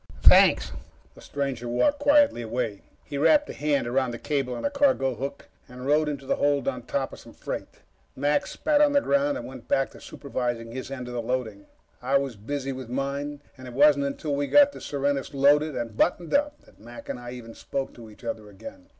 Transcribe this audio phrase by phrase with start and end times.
[0.23, 0.71] "Thanks."
[1.13, 2.81] The stranger walked quietly away.
[3.05, 6.37] He wrapped a hand around the cable on a cargo hook and rode into the
[6.37, 7.81] hold on top of some freight.
[8.15, 11.67] Mac spat on the ground and went back to supervising his end of the loading.
[12.01, 15.95] I was busy with mine, and it wasn't until we'd gotten the Serenus loaded and
[15.95, 18.87] buttoned up that Mac and I even spoke to each other again.